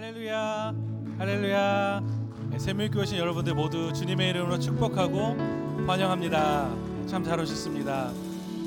[0.00, 0.74] 할렐루야.
[1.16, 2.02] 할렐루야.
[2.50, 5.34] 네, 새밀교회 오신 여러분들 모두 주님의 이름으로 축복하고
[5.86, 6.70] 환영합니다.
[7.06, 8.12] 참 잘 오셨습니다.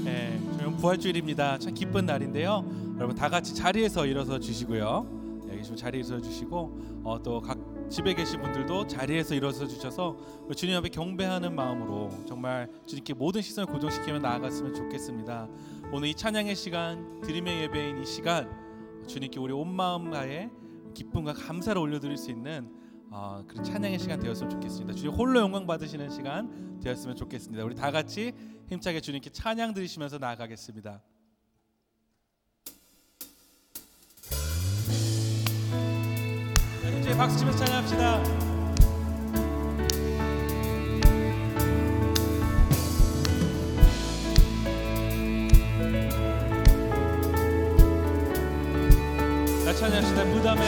[0.03, 1.59] 네, 저희 부활주일입니다.
[1.59, 2.65] 참 기쁜 날인데요.
[2.97, 5.43] 여러분 다 같이 자리에서 일어서 주시고요.
[5.45, 7.59] 네, 계시면 자리에서 주시고 어, 또각
[7.91, 10.17] 집에 계신 분들도 자리에서 일어서 주셔서
[10.47, 15.47] 우리 주님 앞에 경배하는 마음으로 정말 주님께 모든 시선을 고정시키며 나아갔으면 좋겠습니다.
[15.91, 18.49] 오늘 이 찬양의 시간 드림의 예배인 이 시간
[19.05, 20.49] 주님께 우리 온 마음 다해
[20.99, 22.69] 기쁨과 감사를 올려드릴 수 있는
[23.11, 24.93] 어, 그런 찬양의 시간 되었으면 좋겠습니다.
[24.93, 27.63] 주님 홀로 영광 받으시는 시간 되었으면 좋겠습니다.
[27.63, 28.33] 우리 다 같이
[28.67, 31.01] 힘차게 주님께 찬양 드리시면서 나아가겠습니다.
[36.81, 38.48] 자, 힘차게 박수 치면서 찬양합시다.
[49.79, 50.25] 찬양합시다.
[50.25, 50.61] 무덤에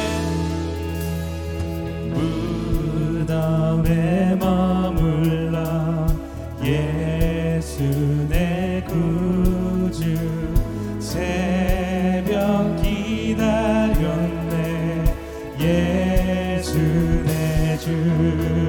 [3.19, 6.07] 무덤에 머물러
[6.63, 7.83] 예수
[8.29, 10.15] 내 구주
[11.01, 14.55] 새벽 기다렸네
[15.59, 16.77] 예수
[17.25, 18.60] 내주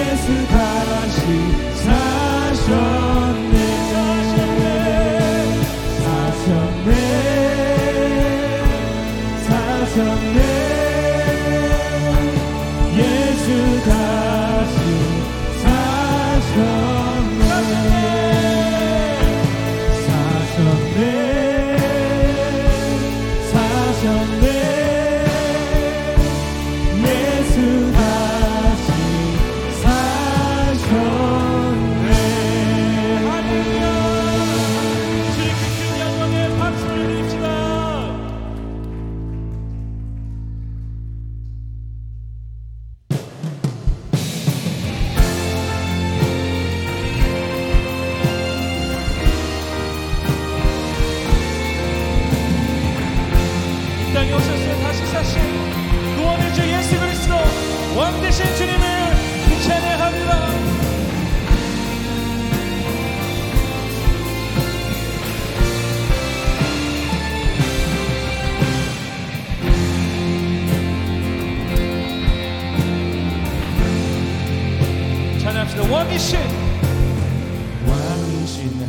[0.00, 1.20] 예수 다시
[1.84, 3.69] 사셨네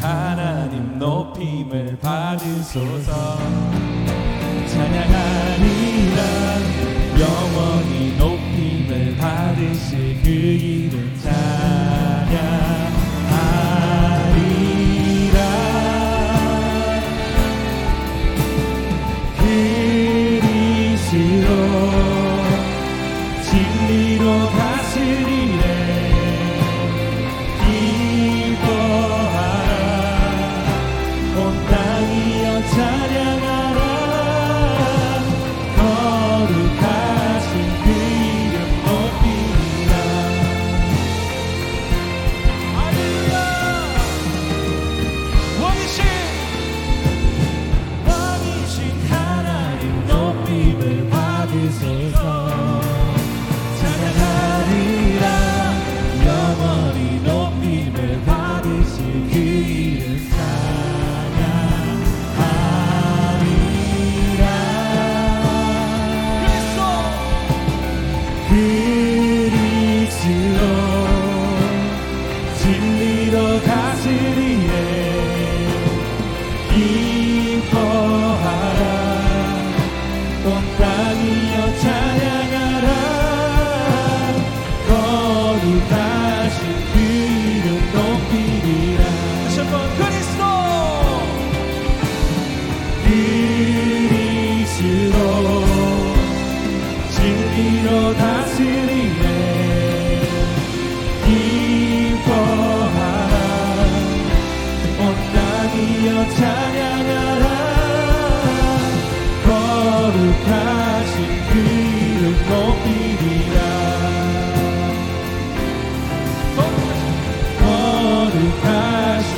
[0.02, 3.38] 하나님 높임을 받으소서.
[4.68, 6.22] 찬양하리라.
[7.20, 10.91] 영원히 높임을 받으실 그 이름.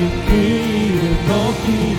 [0.02, 0.24] you.
[0.28, 1.93] created both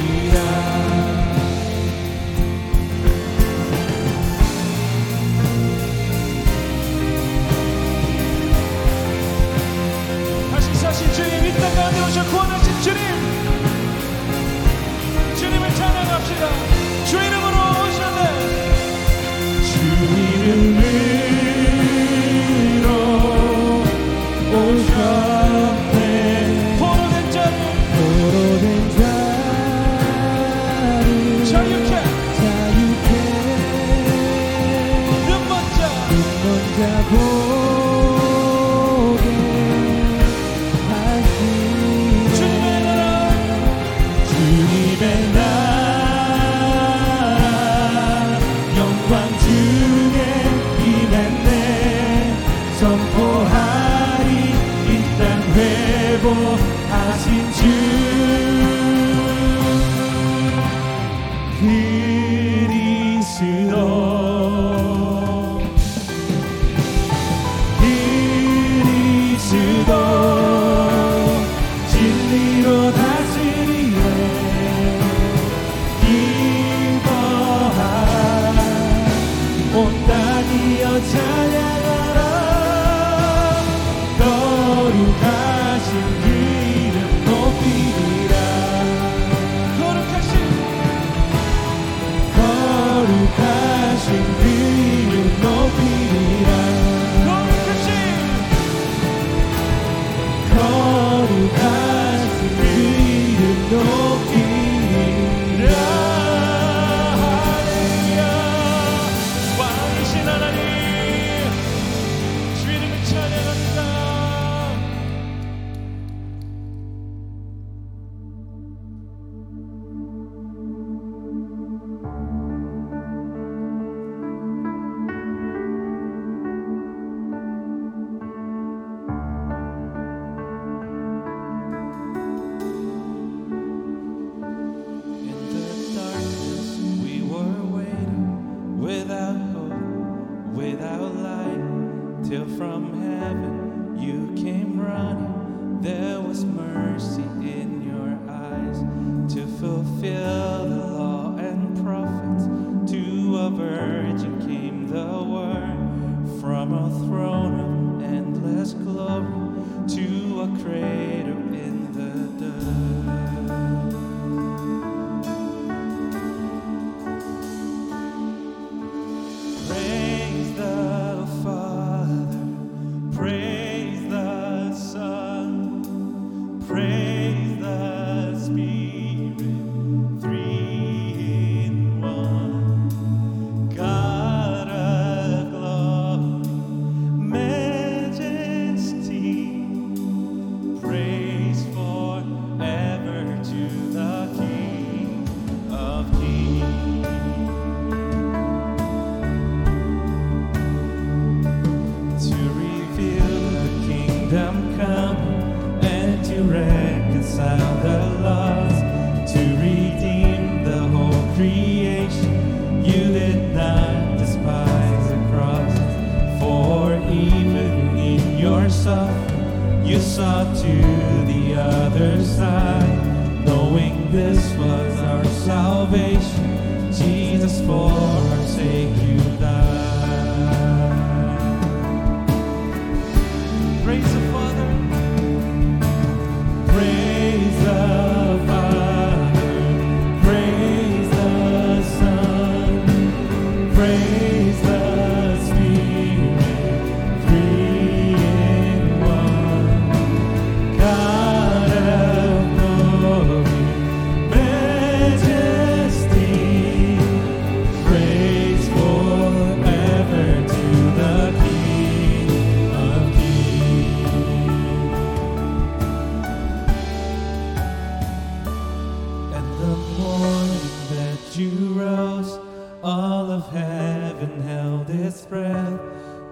[272.84, 275.80] All of heaven held its breath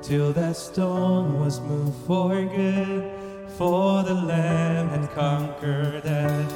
[0.03, 3.11] till that stone was moved for good.
[3.57, 6.53] For the Lamb had conquered death,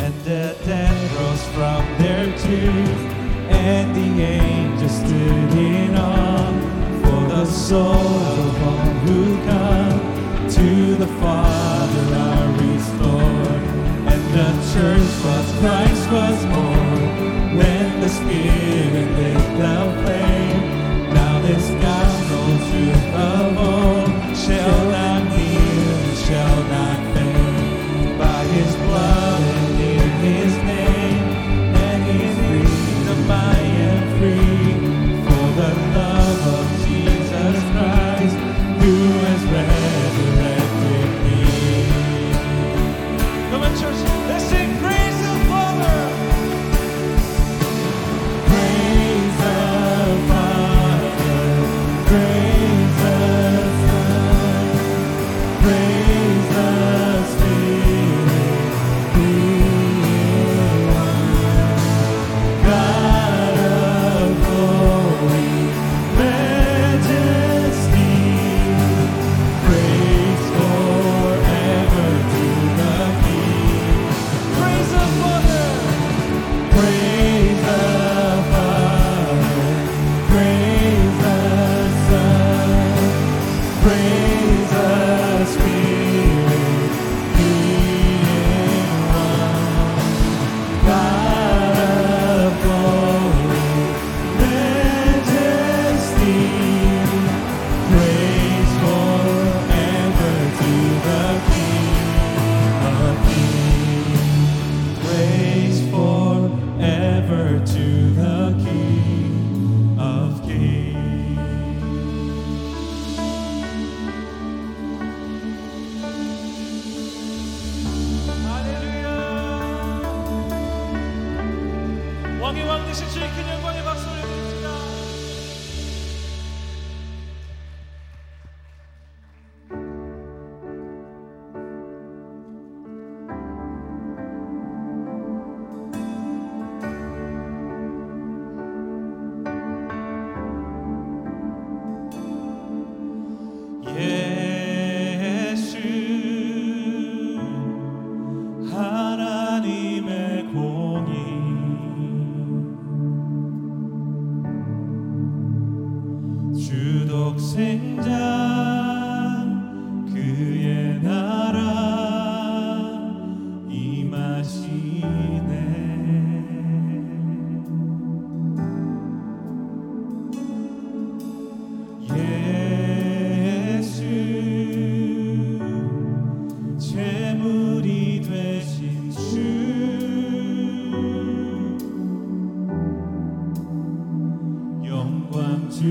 [0.00, 2.88] and the dead rose from their tomb,
[3.48, 6.50] and the angels stood in awe.
[7.04, 13.62] For the soul of all who come to the Father are restored,
[14.10, 19.17] and the church was Christ was born when the Spirit.
[19.58, 24.97] Now this gospel truth alone shall.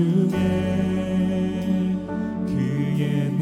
[0.08, 1.96] 그의
[2.46, 3.38] 그의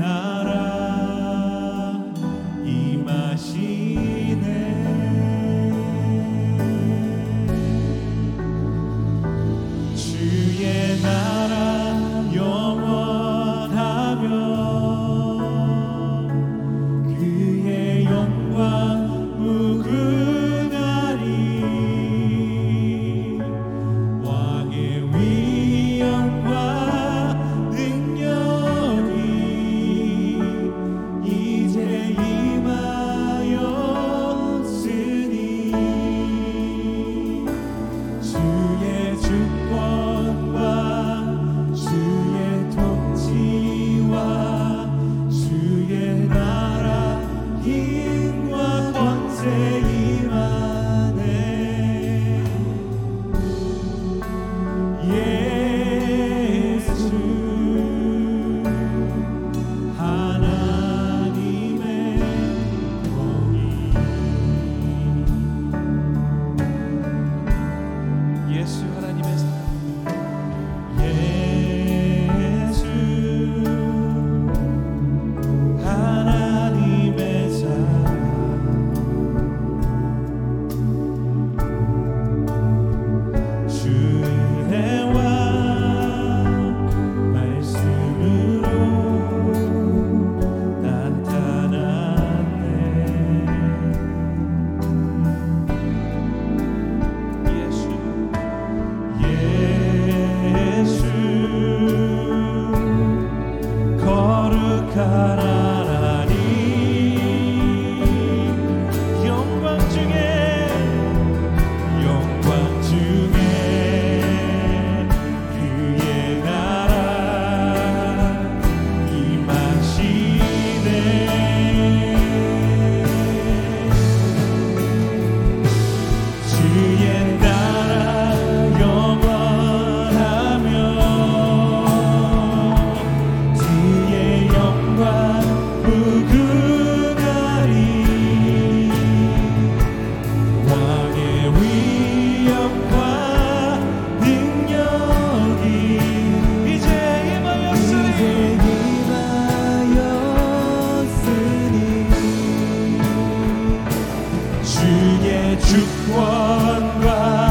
[155.59, 157.46] 주권과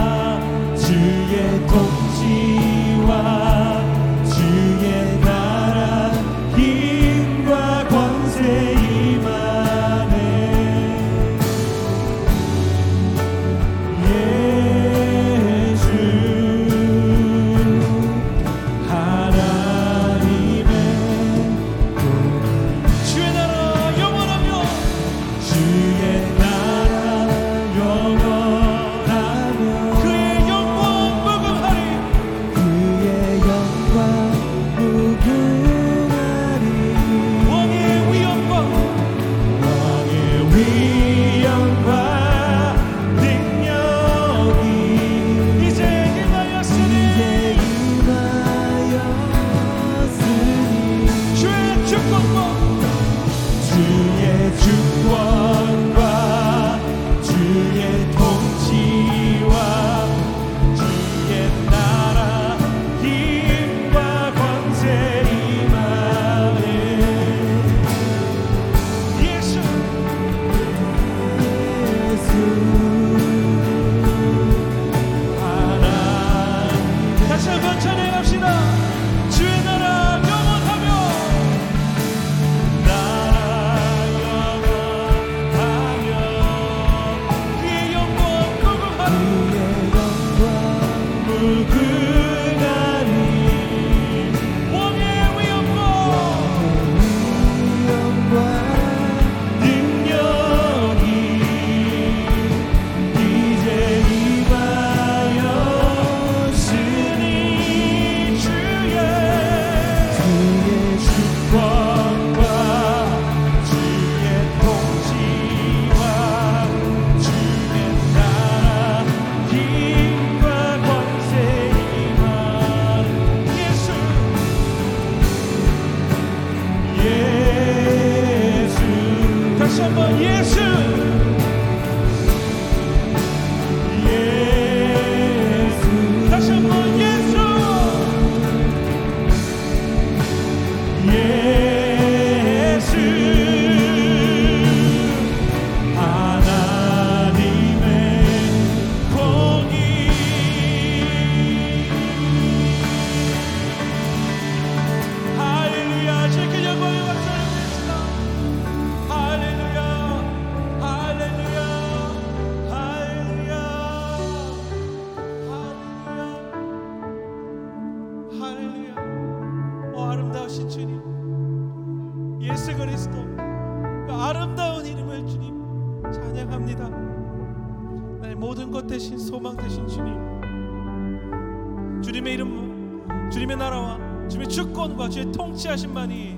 [185.05, 186.37] 주여 주의 통치하심만이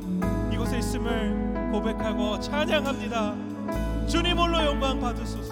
[0.52, 3.36] 이곳에 있음을 고백하고 찬양합니다.
[4.08, 5.47] 주님 홀로 영광 받으소서.